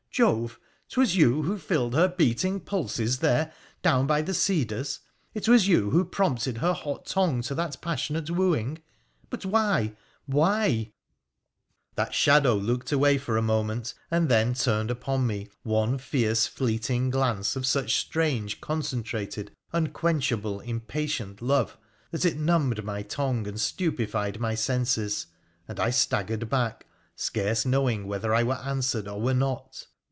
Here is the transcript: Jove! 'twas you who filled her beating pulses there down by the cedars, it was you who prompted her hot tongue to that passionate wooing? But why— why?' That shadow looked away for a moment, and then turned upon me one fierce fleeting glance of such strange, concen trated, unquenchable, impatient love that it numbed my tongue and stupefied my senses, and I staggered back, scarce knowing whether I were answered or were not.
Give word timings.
Jove! 0.13 0.59
'twas 0.89 1.15
you 1.15 1.43
who 1.43 1.57
filled 1.57 1.93
her 1.95 2.09
beating 2.09 2.59
pulses 2.59 3.19
there 3.19 3.53
down 3.81 4.07
by 4.07 4.21
the 4.21 4.33
cedars, 4.33 4.99
it 5.33 5.47
was 5.47 5.69
you 5.69 5.91
who 5.91 6.03
prompted 6.03 6.57
her 6.57 6.73
hot 6.73 7.05
tongue 7.05 7.41
to 7.43 7.55
that 7.55 7.77
passionate 7.81 8.29
wooing? 8.29 8.81
But 9.29 9.45
why— 9.45 9.95
why?' 10.25 10.91
That 11.95 12.13
shadow 12.13 12.55
looked 12.55 12.91
away 12.91 13.19
for 13.19 13.37
a 13.37 13.41
moment, 13.41 13.93
and 14.11 14.27
then 14.27 14.53
turned 14.53 14.91
upon 14.91 15.25
me 15.27 15.47
one 15.63 15.97
fierce 15.97 16.45
fleeting 16.45 17.09
glance 17.09 17.55
of 17.55 17.65
such 17.65 17.95
strange, 17.95 18.59
concen 18.59 19.03
trated, 19.05 19.47
unquenchable, 19.71 20.59
impatient 20.59 21.41
love 21.41 21.77
that 22.11 22.25
it 22.25 22.35
numbed 22.37 22.83
my 22.83 23.01
tongue 23.01 23.47
and 23.47 23.61
stupefied 23.61 24.41
my 24.41 24.55
senses, 24.55 25.27
and 25.69 25.79
I 25.79 25.89
staggered 25.89 26.49
back, 26.49 26.85
scarce 27.15 27.65
knowing 27.65 28.07
whether 28.07 28.35
I 28.35 28.43
were 28.43 28.55
answered 28.55 29.07
or 29.07 29.21
were 29.21 29.33
not. 29.33 29.87